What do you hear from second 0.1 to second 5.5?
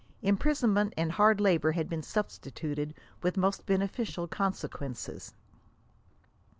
Imprisonment and hard labor had been substituted, with *^mo8t &en«/^ctaZ consequences."